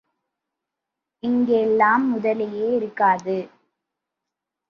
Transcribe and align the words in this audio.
இங்கெல்லாம் 1.23 2.05
முதலையே 2.11 2.67
இருக்காது. 2.75 3.37